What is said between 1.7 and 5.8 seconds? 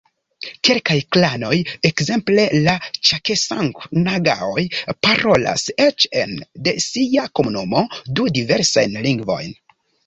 ekzemple la ĉakesang-nagaoj, parolas